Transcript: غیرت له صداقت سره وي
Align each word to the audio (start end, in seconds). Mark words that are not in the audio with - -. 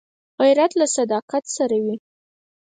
غیرت 0.41 0.71
له 0.79 0.85
صداقت 0.97 1.43
سره 1.57 1.77
وي 1.85 1.95